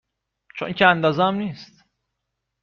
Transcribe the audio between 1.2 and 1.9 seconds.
ام نیست